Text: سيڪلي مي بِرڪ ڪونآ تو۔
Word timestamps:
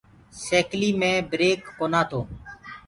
سيڪلي 0.45 0.89
مي 0.99 1.11
بِرڪ 1.29 1.59
ڪونآ 1.77 2.01
تو۔ 2.09 2.19